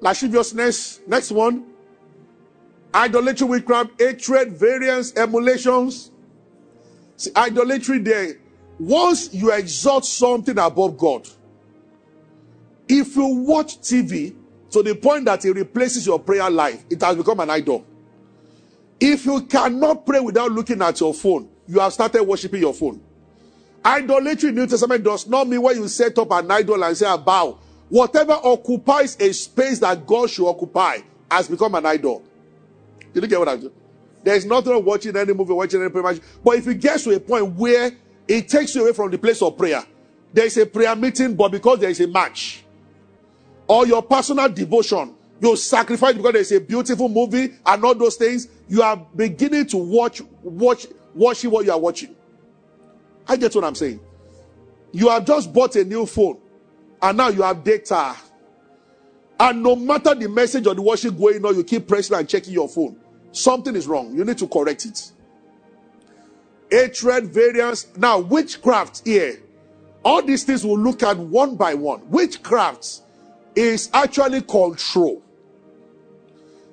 [0.00, 1.00] lasciviousness.
[1.06, 1.66] Next one.
[2.94, 6.12] Idolatry, witchcraft, hatred, variance, emulations.
[7.16, 8.38] See, idolatry there.
[8.78, 11.28] Once you exalt something above God,
[12.88, 14.34] if you watch TV
[14.70, 17.84] to the point that it replaces your prayer life, it has become an idol.
[19.00, 23.00] If you cannot pray without looking at your phone, you have started worshiping your phone.
[23.84, 27.10] Idolatry in New Testament does not mean when you set up an idol and say
[27.10, 27.58] a bow.
[27.88, 30.98] Whatever occupies a space that God should occupy
[31.30, 32.22] has become an idol.
[33.14, 33.72] Did you get what I'm saying?
[34.24, 36.20] There's nothing wrong watching any movie, watching any prayer match.
[36.42, 37.92] But if it gets to a point where
[38.26, 39.82] it takes you away from the place of prayer,
[40.32, 42.64] there is a prayer meeting, but because there is a match,
[43.66, 48.48] or your personal devotion, you sacrifice because there's a beautiful movie and all those things,
[48.68, 52.14] you are beginning to watch, watch, watching what you are watching.
[53.26, 54.00] I get what I'm saying.
[54.92, 56.38] You have just bought a new phone
[57.00, 58.16] and now you have data.
[59.38, 62.52] And no matter the message or the worship going on, you keep pressing and checking
[62.52, 62.98] your phone.
[63.30, 64.16] Something is wrong.
[64.16, 65.12] You need to correct it.
[66.70, 67.86] Hatred, variance.
[67.96, 69.40] Now, witchcraft here.
[70.04, 72.08] All these things we'll look at one by one.
[72.10, 73.02] Witchcraft
[73.54, 75.22] is actually control.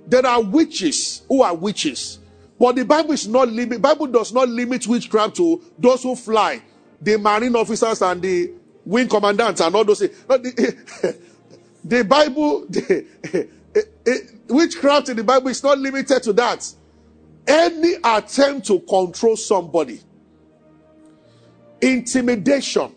[0.08, 2.20] There are witches who are witches.
[2.60, 3.82] But the Bible is not limit.
[3.82, 6.62] Bible does not limit witchcraft to those who fly,
[7.02, 8.52] the marine officers and the
[8.86, 10.18] wing commandants and all those things.
[10.28, 11.18] The,
[11.84, 13.06] the Bible, the,
[13.76, 16.74] eh, eh, witchcraft in the Bible is not limited to that.
[17.48, 20.00] Any attempt to control somebody,
[21.82, 22.96] intimidation,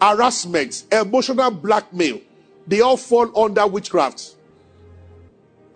[0.00, 2.20] harassment, emotional blackmail,
[2.66, 4.36] they all fall under witchcraft.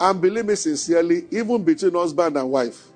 [0.03, 2.88] And believe me sincerely, even between husband and wife.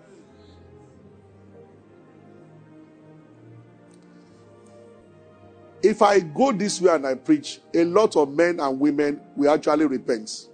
[5.81, 9.49] If I go this way and I preach, a lot of men and women will
[9.53, 10.49] actually repent.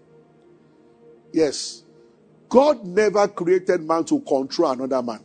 [1.33, 1.85] Yes.
[2.51, 5.21] God never created man to control another man.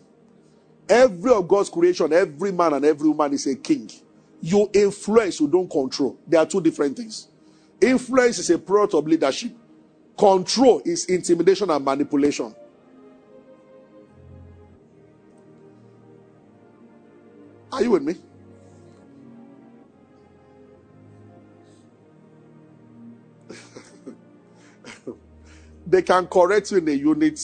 [0.88, 3.92] Every of God's creation, every man and every woman is a king.
[4.40, 6.18] You influence, you don't control.
[6.26, 7.28] They are two different things.
[7.82, 9.52] Influence is a product of leadership.
[10.18, 12.56] Control is intimidation and manipulation.
[17.72, 18.16] Are you with me?
[25.86, 27.40] they can correct you in a unit,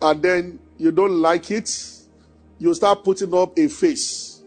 [0.00, 1.70] and then you don't like it,
[2.58, 4.42] you start putting up a face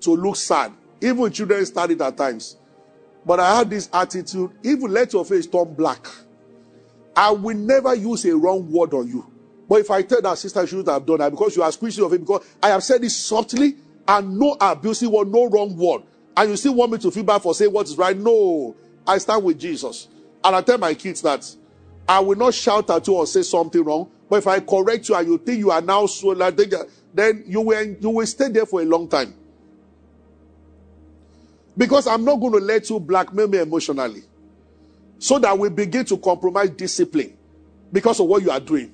[0.00, 0.72] to look sad.
[1.00, 2.56] Even children start it at times.
[3.24, 6.06] But I had this attitude, even let your face turn black.
[7.16, 9.30] I will never use a wrong word on you.
[9.68, 12.04] But if I tell that sister she shouldn't have done that because you are squeezing
[12.04, 16.02] of it, because I have said it softly and no abusive word, no wrong word.
[16.36, 18.16] And you still want me to feel bad for saying what is right?
[18.16, 18.74] No.
[19.06, 20.08] I stand with Jesus.
[20.42, 21.48] And I tell my kids that
[22.08, 24.10] I will not shout at you or say something wrong.
[24.28, 26.56] But if I correct you and you think you are now so like
[27.14, 29.34] then you will you will stay there for a long time.
[31.76, 34.22] Because I'm not going to let you blackmail me emotionally.
[35.18, 37.36] So that we begin to compromise discipline
[37.92, 38.92] because of what you are doing.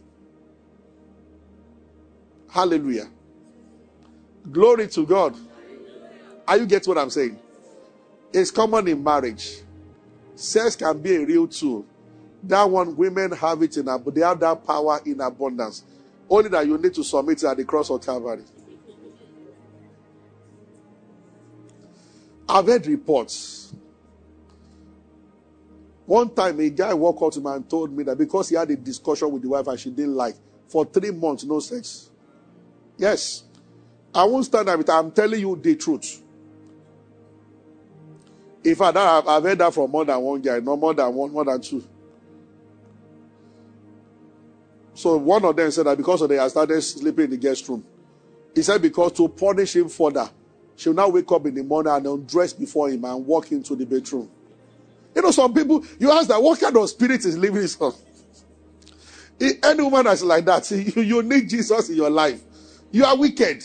[2.48, 3.08] Hallelujah.
[4.50, 5.36] Glory to God.
[6.46, 7.38] Are you get what I'm saying?
[8.32, 9.60] It's common in marriage.
[10.34, 11.84] Sex can be a real tool.
[12.44, 15.84] That one, women have it in but they have that power in abundance.
[16.28, 18.44] Only that you need to submit it at the cross of Calvary.
[22.48, 23.74] I've heard reports.
[26.10, 28.68] One time, a guy walked up to me and told me that because he had
[28.68, 30.34] a discussion with the wife and she didn't like,
[30.66, 32.10] for three months, no sex.
[32.98, 33.44] Yes.
[34.12, 34.92] I won't stand up with it.
[34.92, 36.20] I'm telling you the truth.
[38.64, 41.30] In fact, I've, I've heard that from more than one guy, no more than one,
[41.30, 41.84] more than two.
[44.94, 47.68] So one of them said that because of they I started sleeping in the guest
[47.68, 47.84] room.
[48.52, 50.28] He said because to punish him further,
[50.74, 53.86] she'll now wake up in the morning and undress before him and walk into the
[53.86, 54.28] bedroom.
[55.14, 57.92] You know, some people, you ask that, what kind of spirit is living this on?
[59.40, 62.42] Any woman that's like that, you, you need Jesus in your life.
[62.92, 63.64] You are wicked.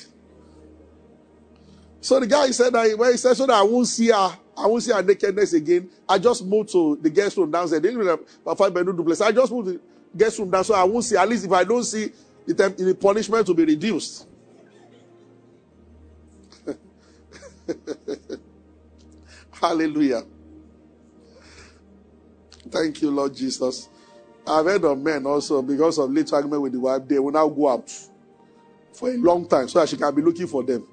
[2.02, 4.68] So the guy said that when he said so that I won't see her, I
[4.68, 5.90] won't see her nakedness again.
[6.08, 7.82] I just moved to the guest room downstairs.
[7.82, 8.20] They didn't have
[8.86, 9.22] duplex.
[9.22, 9.82] I just moved to the
[10.16, 11.18] guest room down so I won't see.
[11.18, 12.12] At least if I don't see,
[12.46, 14.28] the, the punishment will be reduced.
[19.52, 20.24] Hallelujah.
[22.70, 23.90] Thank you, Lord Jesus.
[24.48, 27.48] I've heard of men also, because of little argument with the wife, they will now
[27.48, 27.92] go out
[28.94, 30.88] for a long time so that she can be looking for them.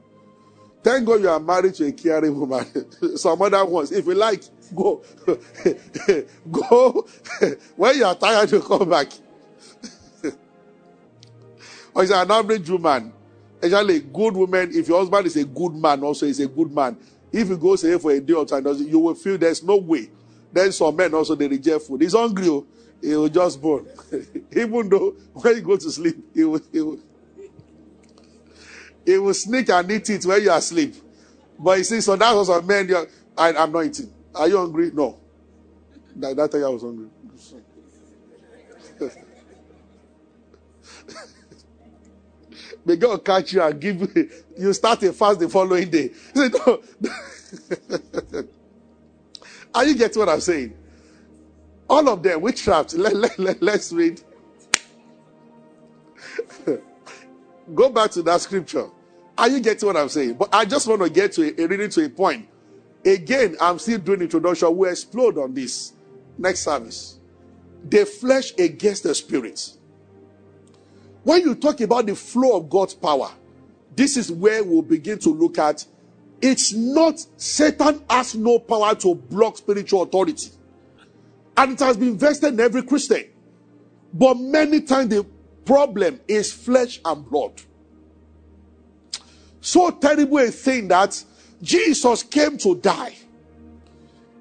[0.83, 2.67] Thank God you are married to a caring woman.
[3.17, 4.43] Some other ones, if you like,
[4.75, 5.03] go.
[6.51, 7.07] go.
[7.77, 9.09] when you are tired, you come back.
[11.95, 13.13] or is an average woman.
[13.63, 16.73] Actually, a good woman, if your husband is a good man, also is a good
[16.73, 16.97] man.
[17.31, 20.11] If he goes away for a day or time, you will feel there's no way.
[20.53, 22.03] Then some men also they reject food.
[22.03, 22.67] He's hungry, oh.
[23.01, 23.87] he will just burn.
[24.55, 27.01] Even though when you go to sleep, he will, he will,
[29.05, 30.95] he will sneak and eat it when you are asleep.
[31.59, 32.89] But you see, so that's also men.
[32.89, 34.13] You're, I, I'm not eating.
[34.35, 34.91] Are you hungry?
[34.93, 35.19] No.
[36.17, 37.09] That, that time I was hungry.
[42.85, 46.11] May God catch you and give you, you start a fast the following day.
[49.75, 50.77] Are you getting what I'm saying?
[51.89, 52.95] All of them, witchcraft.
[52.95, 54.23] Let, let, let, let's read.
[57.75, 58.89] Go back to that scripture.
[59.37, 60.35] Are you getting what I'm saying?
[60.35, 62.49] But I just want to get to a, a reading to a point.
[63.05, 64.77] Again, I'm still doing introduction.
[64.77, 65.93] We'll explode on this
[66.39, 67.19] next service.
[67.89, 69.73] The flesh against the spirit.
[71.25, 73.31] When you talk about the flow of God's power,
[73.95, 75.85] this is where we'll begin to look at
[76.43, 80.51] it's not Satan has no power to block spiritual authority.
[81.57, 83.25] And it has been vested in every Christian.
[84.13, 85.25] But many times the
[85.65, 87.63] problem is flesh and blood.
[89.61, 91.23] So terrible a thing that
[91.63, 93.15] Jesus came to die.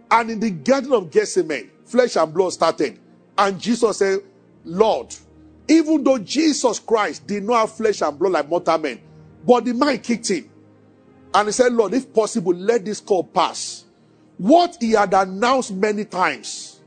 [0.09, 2.99] And in the Garden of Gethsemane, flesh and blood started.
[3.37, 4.19] And Jesus said,
[4.65, 5.15] Lord,
[5.67, 8.99] even though Jesus Christ did not have flesh and blood like mortal men,
[9.45, 10.50] but the mind kicked in.
[11.33, 13.85] And he said, Lord, if possible, let this call pass.
[14.37, 16.81] What he had announced many times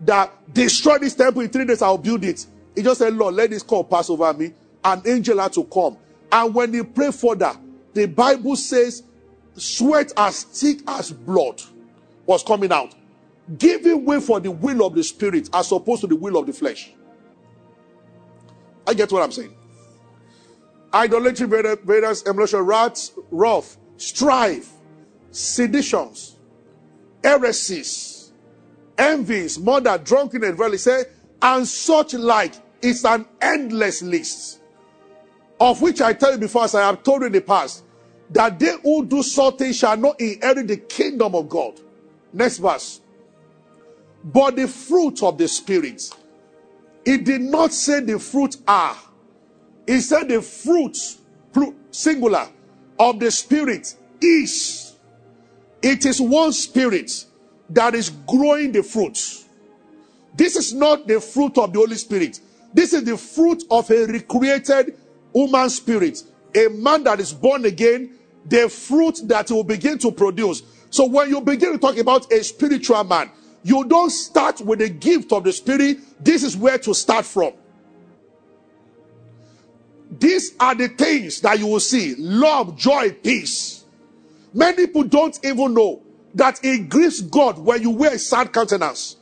[0.00, 2.44] that destroy this temple in three days, I'll build it.
[2.74, 4.52] He just said, Lord, let this call pass over me.
[4.84, 5.96] An angel had to come.
[6.30, 7.54] And when he prayed further,
[7.92, 9.04] the Bible says,
[9.54, 11.62] sweat as thick as blood
[12.26, 12.94] was coming out,
[13.58, 16.52] giving way for the will of the spirit as opposed to the will of the
[16.52, 16.92] flesh.
[18.86, 19.54] I get what I'm saying
[20.94, 24.72] idolatry, various emulation, wrath, wrath, strife,
[25.30, 26.36] seditions,
[27.22, 28.32] heresies,
[28.98, 31.04] envies, murder, drunkenness, really say,
[31.40, 32.54] and such like.
[32.82, 34.60] It's an endless list.
[35.60, 37.84] Of which I tell you before, as I have told you in the past,
[38.30, 41.80] that they who do such things shall not inherit the kingdom of God.
[42.32, 43.00] Next verse.
[44.24, 46.10] But the fruit of the Spirit,
[47.04, 48.96] it did not say the fruit are
[49.86, 50.96] he said the fruit,
[51.90, 52.48] singular,
[52.98, 54.96] of the Spirit is.
[55.82, 57.26] It is one Spirit
[57.70, 59.18] that is growing the fruit.
[60.34, 62.40] This is not the fruit of the Holy Spirit.
[62.72, 64.96] This is the fruit of a recreated
[65.34, 66.22] human spirit.
[66.54, 70.62] A man that is born again, the fruit that will begin to produce.
[70.90, 73.30] So when you begin to talk about a spiritual man,
[73.62, 75.98] you don't start with the gift of the Spirit.
[76.22, 77.52] This is where to start from.
[80.18, 83.84] These are the things that you will see love, joy, peace.
[84.52, 86.02] Many people don't even know
[86.34, 89.16] that it grieves God when you wear a sad countenance.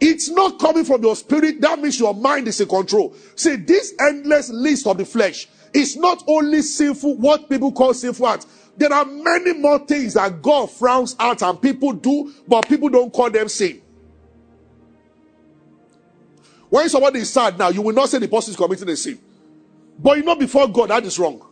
[0.00, 3.14] It's not coming from your spirit, that means your mind is in control.
[3.36, 8.26] See, this endless list of the flesh is not only sinful, what people call sinful
[8.26, 8.46] acts.
[8.76, 13.12] There are many more things that God frowns at and people do, but people don't
[13.12, 13.80] call them sin.
[16.68, 19.18] When somebody is sad now, you will not say the person is committing a sin.
[19.98, 21.44] But you know, before God, that is wrong.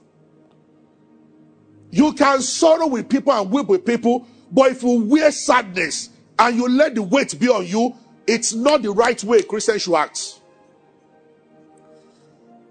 [1.91, 6.57] You can sorrow with people and weep with people, but if you wear sadness and
[6.57, 7.95] you let the weight be on you,
[8.27, 10.41] it's not the right way Christian should act.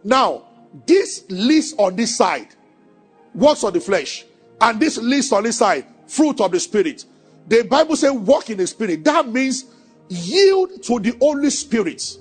[0.04, 0.44] Now,
[0.88, 2.48] this list on this side,
[3.36, 4.26] works on the flesh,
[4.60, 7.06] and this list on this side, fruit of the spirit.
[7.48, 9.04] The Bible says, walk in the spirit.
[9.04, 9.66] That means
[10.10, 12.18] yield to the Holy Spirit.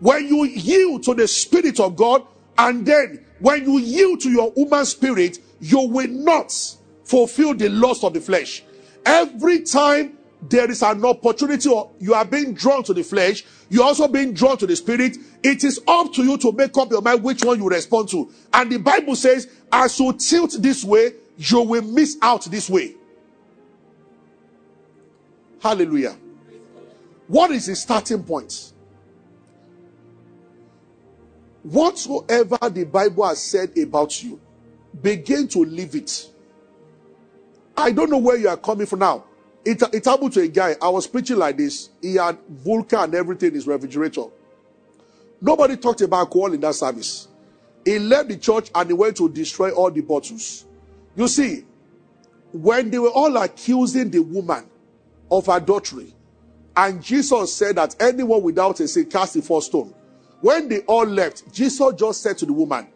[0.00, 2.24] When you yield to the Spirit of God,
[2.58, 6.52] and then when you yield to your human spirit, you will not
[7.04, 8.64] fulfill the lust of the flesh.
[9.06, 10.18] Every time
[10.48, 14.32] there is an opportunity or you are being drawn to the flesh, you're also being
[14.32, 15.16] drawn to the spirit.
[15.42, 18.30] It is up to you to make up your mind which one you respond to.
[18.52, 22.94] And the Bible says, as you tilt this way, you will miss out this way.
[25.60, 26.16] Hallelujah.
[27.28, 28.72] What is the starting point?
[31.62, 34.40] Whatsoever the Bible has said about you,
[35.02, 36.30] begin to live it.
[37.76, 39.24] I don't know where you are coming from now.
[39.64, 40.76] It, it happened to a guy.
[40.80, 41.90] I was preaching like this.
[42.00, 44.24] He had vodka and everything in his refrigerator.
[45.40, 47.28] Nobody talked about alcohol in that service.
[47.84, 50.64] He left the church and he went to destroy all the bottles.
[51.16, 51.64] You see,
[52.52, 54.66] when they were all accusing the woman
[55.30, 56.14] of adultery,
[56.76, 59.92] and Jesus said that anyone without a sin cast the first stone,
[60.40, 62.88] When they all left, Jesus just said to the woman,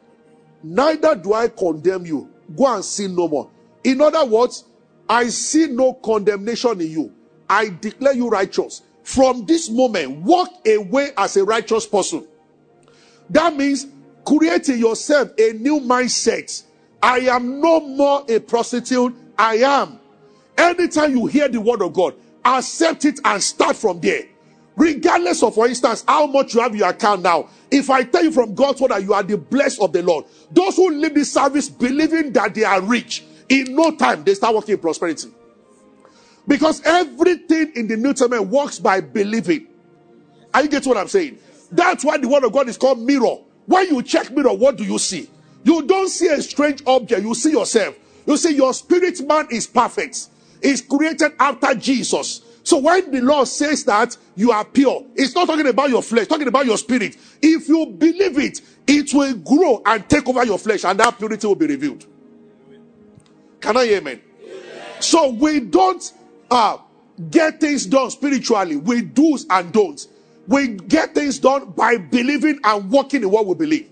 [0.62, 2.30] Neither do I condemn you.
[2.56, 3.50] Go and sin no more.
[3.82, 4.64] In other words,
[5.08, 7.12] I see no condemnation in you.
[7.48, 8.82] I declare you righteous.
[9.02, 12.26] From this moment, walk away as a righteous person.
[13.30, 13.86] That means
[14.24, 16.62] creating yourself a new mindset.
[17.02, 19.14] I am no more a prostitute.
[19.36, 19.98] I am.
[20.56, 22.14] Anytime you hear the word of God,
[22.44, 24.24] accept it and start from there.
[24.76, 27.48] Regardless of, for instance, how much you have in your account now.
[27.70, 30.24] If I tell you from God's word that you are the blessed of the Lord,
[30.50, 34.54] those who leave this service believing that they are rich, in no time they start
[34.54, 35.28] walking in prosperity.
[36.48, 39.66] Because everything in the New Testament works by believing.
[40.54, 41.38] Are you getting what I'm saying?
[41.70, 43.36] That's why the word of God is called mirror.
[43.66, 45.30] When you check mirror, what do you see?
[45.64, 47.96] You don't see a strange object, you see yourself.
[48.26, 50.28] You see, your spirit man is perfect,
[50.60, 52.42] is created after Jesus.
[52.64, 56.28] So when the Lord says that you are pure, it's not talking about your flesh,
[56.28, 57.16] talking about your spirit.
[57.40, 61.46] If you believe it, it will grow and take over your flesh, and that purity
[61.46, 62.06] will be revealed.
[63.60, 64.20] Can I hear amen?
[65.00, 66.12] So we don't
[66.50, 66.78] uh,
[67.30, 70.08] get things done spiritually We do's and don'ts.
[70.46, 73.88] We get things done by believing and walking in what we believe.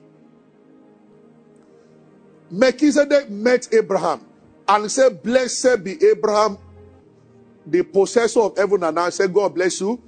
[2.51, 4.25] Melchizedek met Abraham
[4.66, 6.59] and said, Blessed be Abraham,
[7.66, 9.14] the possessor of heaven and earth.
[9.14, 10.02] Said, God bless you.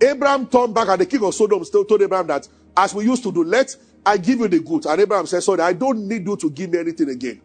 [0.00, 3.22] Abraham turned back, and the king of Sodom still told Abraham that, as we used
[3.22, 3.74] to do, let
[4.04, 4.86] I give you the goods.
[4.86, 7.40] And Abraham said, Sorry, I don't need you to give me anything again.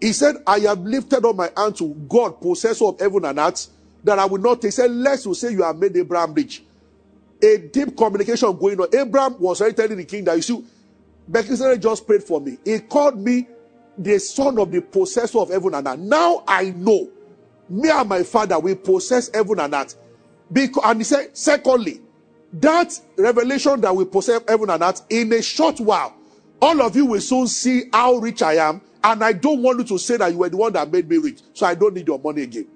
[0.00, 3.68] He said, I have lifted up my hand to God, possessor of heaven and earth,
[4.02, 4.68] that I will not take.
[4.68, 6.62] He said, you say you have made Abraham rich.
[7.42, 8.88] A deep communication going on.
[8.94, 10.64] Abraham was already telling the king that you see,
[11.26, 12.58] Melchizedek just prayed for me.
[12.64, 13.48] He called me
[13.96, 15.98] the son of the possessor of heaven and earth.
[15.98, 17.08] Now I know
[17.68, 19.96] me and my father will possess heaven and earth.
[20.52, 22.00] Because, and he said, secondly,
[22.52, 26.14] that revelation that we possess heaven and earth in a short while,
[26.60, 28.80] all of you will soon see how rich I am.
[29.02, 31.18] And I don't want you to say that you were the one that made me
[31.18, 31.40] rich.
[31.52, 32.66] So I don't need your money again.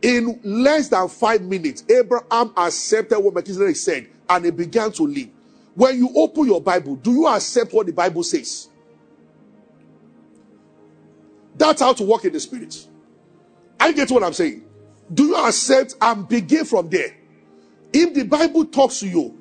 [0.00, 5.28] In less than five minutes, Abraham accepted what Melchizedek said and he began to live.
[5.74, 8.68] When you open your Bible, do you accept what the Bible says?
[11.56, 12.86] That's how to walk in the spirit.
[13.80, 14.64] I get what I'm saying.
[15.12, 17.16] Do you accept and begin from there?
[17.92, 19.36] If the Bible talks to you,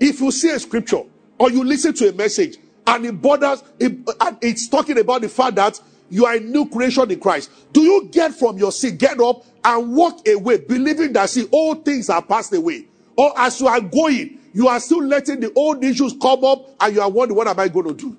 [0.00, 1.02] if you see a scripture
[1.38, 5.28] or you listen to a message and it bothers, it, and it's talking about the
[5.28, 5.80] fact that
[6.10, 9.44] you are a new creation in Christ, do you get from your seat, get up
[9.64, 12.86] and walk away, believing that see all things are passed away?
[13.16, 16.94] Or as you are going, you are still letting the old issues come up and
[16.94, 18.16] you are wondering, what am I going to do?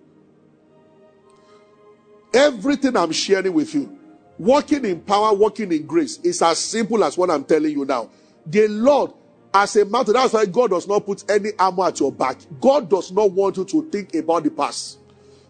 [2.33, 3.97] Everything I'm sharing with you,
[4.37, 8.09] walking in power, walking in grace, is as simple as what I'm telling you now.
[8.45, 9.13] The Lord,
[9.53, 12.37] as a matter, that's why God does not put any armor at your back.
[12.59, 14.99] God does not want you to think about the past.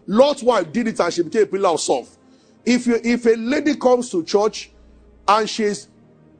[0.06, 2.08] Lot's wife did it and she became a pillar of salt.
[2.64, 4.70] If you, if a lady comes to church
[5.26, 5.88] and she's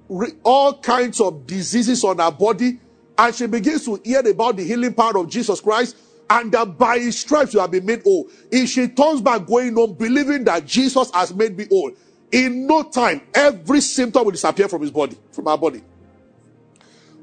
[0.08, 2.80] re- all kinds of diseases on her body,
[3.18, 5.96] and she begins to hear about the healing power of Jesus Christ,
[6.28, 8.28] and that by his stripes you have been made whole.
[8.50, 11.92] If she turns back going on believing that Jesus has made me whole,
[12.32, 15.82] in no time every symptom will disappear from his body, from our body.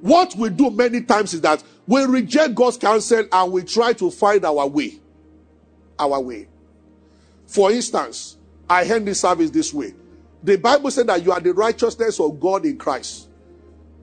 [0.02, 4.12] What we do many times is that we reject God's counsel and we try to
[4.12, 5.00] find our way.
[5.98, 6.48] Our way.
[7.48, 8.38] For instance,
[8.70, 9.94] I end this service this way.
[10.44, 13.30] The Bible said that you are the righteousness of God in Christ.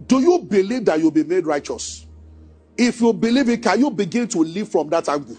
[0.07, 2.07] Do you believe that you'll be made righteous?
[2.77, 5.37] If you believe it, can you begin to live from that angle?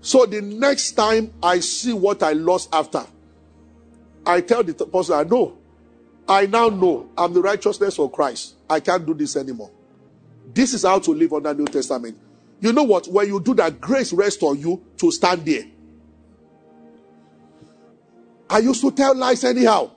[0.00, 3.04] So the next time I see what I lost after,
[4.24, 5.58] I tell the person, I know.
[6.28, 8.54] I now know I'm the righteousness of Christ.
[8.68, 9.70] I can't do this anymore.
[10.54, 12.16] This is how to live under the New Testament.
[12.60, 13.08] You know what?
[13.08, 15.64] When you do that, grace rests on you to stand there.
[18.48, 19.90] I used to tell lies anyhow.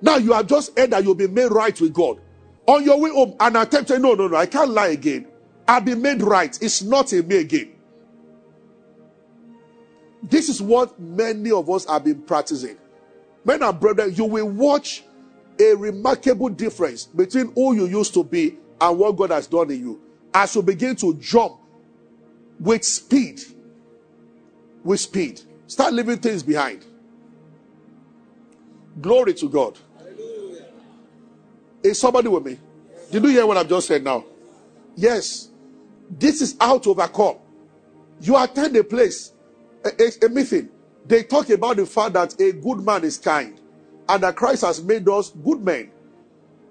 [0.00, 2.20] Now you have just heard that you'll be made right with God.
[2.66, 5.26] On your way home, an attempt No, no, no, I can't lie again.
[5.66, 6.56] I'll be made right.
[6.62, 7.75] It's not in me again.
[10.22, 12.76] This is what many of us have been practicing.
[13.44, 15.04] Men and brothers, you will watch
[15.58, 19.80] a remarkable difference between who you used to be and what God has done in
[19.80, 20.00] you.
[20.34, 21.54] As you begin to jump
[22.58, 23.40] with speed,
[24.84, 26.84] with speed, start leaving things behind.
[29.00, 29.78] Glory to God.
[31.82, 32.58] Is somebody with me?
[33.10, 34.24] Did you hear what I've just said now?
[34.96, 35.50] Yes.
[36.10, 37.36] This is how to overcome.
[38.20, 39.32] You attend a place,
[39.86, 40.68] a, a, a meeting.
[41.06, 43.60] They talk about the fact that a good man is kind
[44.08, 45.90] and that Christ has made us good men.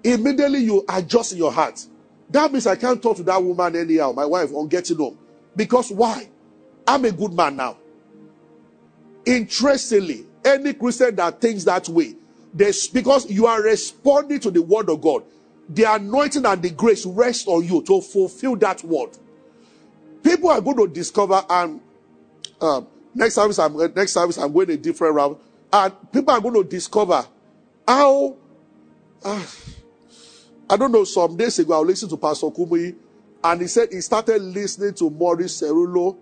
[0.04, 1.84] Immediately you adjust in your heart.
[2.30, 5.18] That means I can't talk to that woman anyhow, my wife, on getting home.
[5.54, 6.28] Because why?
[6.86, 7.78] I'm a good man now.
[9.24, 12.14] Interestingly, any Christian that thinks that way,
[12.54, 15.24] there's because you are responding to the word of God,
[15.68, 19.10] the anointing and the grace rest on you to fulfill that word.
[20.22, 21.80] People are going to discover, and
[22.60, 22.86] um,
[23.16, 25.40] next service, I'm next service, I'm going a different route,
[25.72, 27.26] and people are going to discover
[27.86, 28.36] how.
[29.24, 29.44] Uh,
[30.68, 31.04] I don't know.
[31.04, 32.96] Some days ago, I listened to Pastor Kumuyi,
[33.44, 36.16] and he said he started listening to Morris Cerullo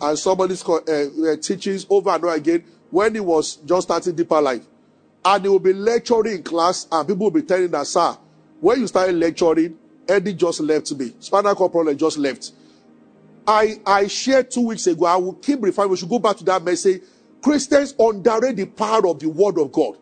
[0.00, 4.40] and somebody's uh, uh, teachings over and over again when he was just starting deeper
[4.40, 4.64] life.
[5.22, 8.16] And he will be lecturing in class, and people will be telling that, sir,
[8.60, 9.78] when you started lecturing,
[10.08, 11.12] Eddie just left me.
[11.20, 12.52] Spinal cord problem just left.
[13.50, 16.44] I, I shared two weeks ago, I will keep referring, we should go back to
[16.44, 17.02] that message.
[17.42, 19.96] Christians underrate the power of the word of God.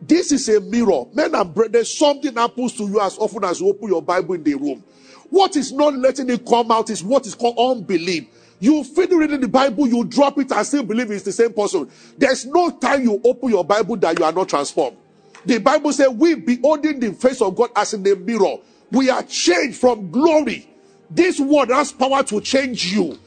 [0.00, 1.04] This is a mirror.
[1.14, 4.42] Men and brethren, something happens to you as often as you open your Bible in
[4.42, 4.82] the room.
[5.30, 8.26] What is not letting it come out is what is called unbelief.
[8.58, 11.88] You finish reading the Bible, you drop it and still believe it's the same person.
[12.18, 14.96] There's no time you open your Bible that you are not transformed.
[15.44, 18.56] The Bible says, We beholding the face of God as in a mirror.
[18.90, 20.68] We are changed from glory.
[21.14, 23.18] This word has power to change you.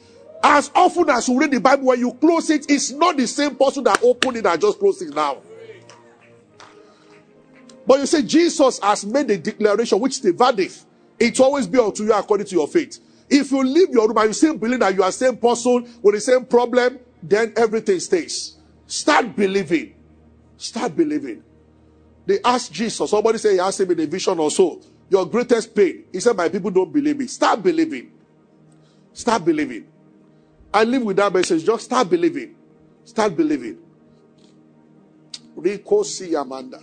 [0.42, 3.54] As often as you read the Bible, when you close it, it's not the same
[3.54, 5.38] person that opened it and just closed it now.
[7.86, 10.84] But you say Jesus has made a declaration, which is the verdict.
[11.18, 12.98] It always be unto you according to your faith.
[13.30, 15.88] If you leave your room and you still believe that you are the same person
[16.02, 18.56] with the same problem, then everything stays.
[18.86, 19.94] Start believing.
[20.56, 21.42] Start believing.
[22.26, 25.74] They asked Jesus, somebody said he asked him in a vision or so, your greatest
[25.74, 26.04] pain.
[26.12, 27.26] He said, My people don't believe me.
[27.26, 28.12] Start believing.
[29.12, 29.86] Start believing.
[30.72, 31.64] I live with that message.
[31.64, 32.54] Just start believing.
[33.04, 33.78] Start believing.
[35.54, 36.34] Rico C.
[36.34, 36.80] Amanda.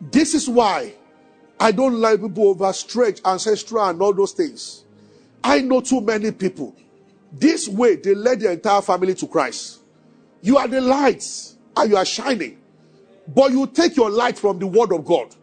[0.00, 0.94] This is why
[1.60, 4.84] I don't like people overstretch ancestral and all those things.
[5.44, 6.74] I know too many people.
[7.32, 9.80] This way, they led their entire family to Christ.
[10.40, 12.58] You are the lights and you are shining.
[13.28, 15.34] But you take your light from the word of God.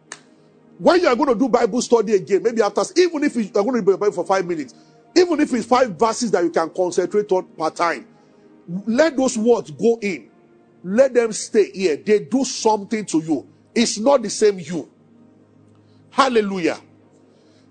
[0.80, 3.62] When you are going to do Bible study again, maybe after, even if you are
[3.62, 4.74] going to be Bible for five minutes,
[5.14, 8.08] even if it's five verses that you can concentrate on per time,
[8.86, 10.30] let those words go in.
[10.82, 11.98] Let them stay here.
[11.98, 13.46] They do something to you.
[13.74, 14.90] It's not the same you.
[16.08, 16.78] Hallelujah.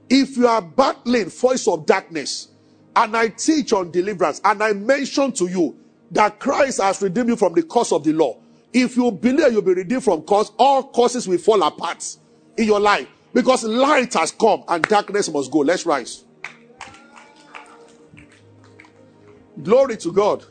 [0.07, 2.49] If you are battling voice of darkness,
[2.95, 5.75] and I teach on deliverance, and I mention to you
[6.11, 8.37] that Christ has redeemed you from the curse of the law.
[8.71, 12.05] If you believe you'll be redeemed from curse, all curses will fall apart
[12.59, 15.59] in your life because light has come and darkness must go.
[15.59, 16.25] Let's rise.
[19.63, 20.45] Glory to God.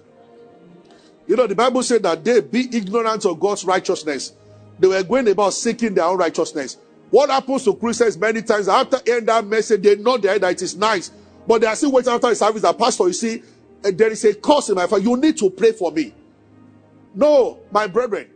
[1.26, 4.32] You know, the Bible said that they be ignorant of God's righteousness.
[4.78, 6.78] They were going about seeking their own righteousness.
[7.10, 10.76] What happens to Christians many times after hearing that message, they know that it is
[10.76, 11.10] nice,
[11.46, 12.62] but they are still waiting after the service.
[12.62, 13.42] That pastor, you see,
[13.84, 15.04] eh, there is a curse in my family.
[15.04, 16.14] You need to pray for me.
[17.14, 18.28] No, my brethren,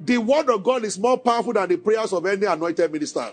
[0.00, 3.30] the word of God is more powerful than the prayers of any anointed minister.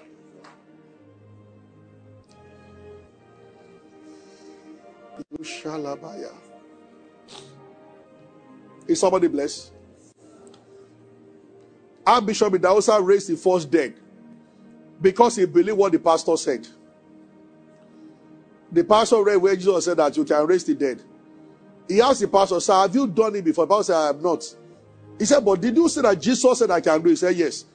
[8.88, 9.72] Is somebody blessed?
[12.06, 13.96] Archbishop Idahosa raised the first dead
[15.02, 16.68] because he believed what the pastor said.
[18.72, 21.02] The pastor read where Jesus said that you can raise the dead.
[21.88, 23.66] He asked the pastor, Sir, have you done it before?
[23.66, 24.56] The pastor said, I have not.
[25.20, 27.10] He said, But did you see that Jesus said I can do?
[27.10, 27.66] He said, Yes.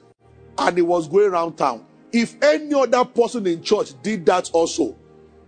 [0.57, 1.85] And he was going around town.
[2.11, 4.95] If any other person in church did that also,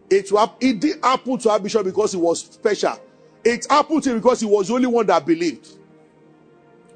[0.09, 0.29] it,
[0.59, 2.99] it did happen to our because he was special.
[3.43, 5.67] It happened to him because he was the only one that believed.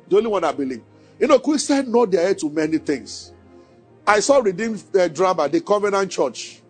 [0.07, 0.83] The only one that believed.
[1.19, 3.31] You know, Christians know their head to many things.
[4.05, 6.61] I saw Redeemed uh, drama, The Covenant Church.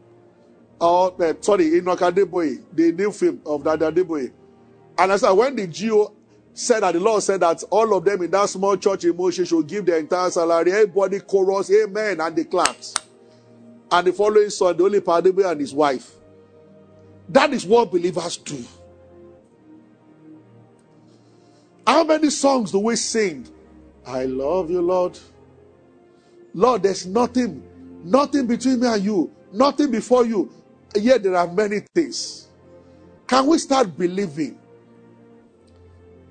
[0.80, 4.32] Or, uh, sorry, Enoch Adeboye, the new film of Dada Adeboye.
[4.97, 6.14] And I said, when the GO
[6.56, 9.47] said that the Lord said that all of them in that small church in Moshe
[9.47, 13.06] should give their entire salary, everybody chorus, amen, and they clapped.
[13.91, 16.12] And the following the only Adeboye and his wife.
[17.30, 18.64] That is what believers do.
[21.86, 23.47] How many songs do we sing
[24.06, 25.18] I love you, Lord.
[26.53, 27.64] Lord, there's nothing,
[28.03, 30.51] nothing between me and you, nothing before you.
[30.95, 32.47] Yet there are many things.
[33.28, 34.60] Can we start believing?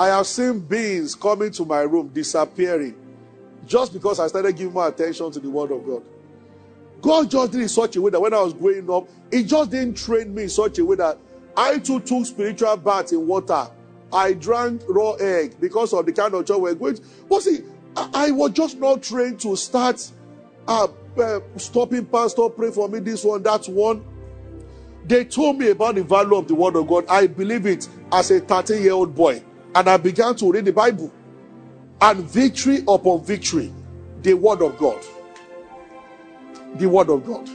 [0.00, 2.96] I have seen beings coming to my room disappearing
[3.66, 6.02] just because I started giving more attention to the Word of God.
[7.02, 9.44] God just did it in such a way that when I was growing up, He
[9.44, 11.18] just didn't train me in such a way that
[11.54, 13.68] I too took spiritual baths in water.
[14.10, 16.94] I drank raw egg because of the kind of job we're going.
[16.94, 17.02] To.
[17.28, 17.62] But see,
[17.94, 20.10] I, I was just not trained to start
[20.66, 20.88] uh,
[21.18, 24.02] uh, stopping pastor, pray for me, this one, that one.
[25.04, 27.04] They told me about the value of the word of God.
[27.06, 29.42] I believe it as a 13 year old boy.
[29.74, 31.12] And I began to read the Bible.
[32.00, 33.72] And victory upon victory,
[34.22, 35.04] the word of God.
[36.74, 37.48] The word of God.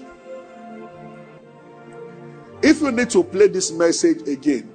[2.62, 4.74] If you need to play this message again,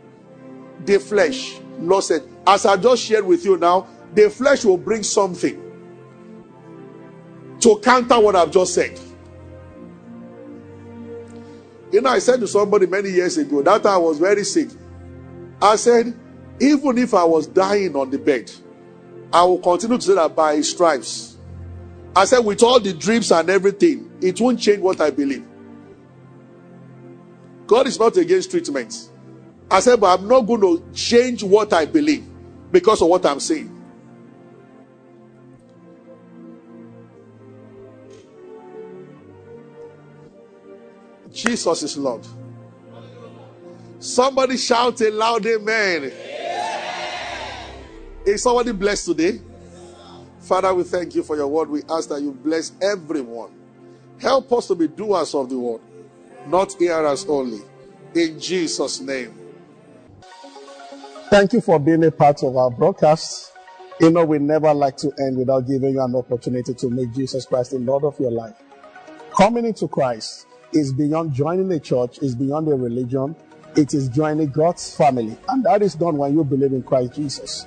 [0.85, 2.23] the flesh, lost it.
[2.47, 5.61] As I just shared with you now, the flesh will bring something
[7.61, 8.99] to counter what I've just said.
[11.93, 14.69] You know, I said to somebody many years ago that I was very sick.
[15.61, 16.15] I said,
[16.61, 18.51] even if I was dying on the bed,
[19.33, 21.37] I will continue to say that by his stripes.
[22.15, 25.45] I said, with all the drips and everything, it won't change what I believe.
[27.67, 29.11] God is not against treatment.
[29.71, 32.25] I said, but I'm not going to change what I believe
[32.73, 33.77] because of what I'm saying.
[41.33, 42.27] Jesus is Lord.
[44.01, 46.13] Somebody shout a loud amen.
[48.31, 49.41] Is somebody blessed today?
[50.39, 51.69] Father, we thank you for your word.
[51.69, 53.51] We ask that you bless everyone.
[54.21, 55.81] Help us to be doers of the word,
[56.47, 57.61] not hearers only.
[58.15, 59.35] In Jesus' name.
[61.29, 63.53] Thank you for being a part of our broadcast.
[64.01, 67.47] You know, we never like to end without giving you an opportunity to make Jesus
[67.47, 68.55] Christ the Lord of your life.
[69.37, 73.35] Coming into Christ is beyond joining a church, is beyond a religion.
[73.77, 75.37] It is joining God's family.
[75.49, 77.67] And that is done when you believe in Christ Jesus.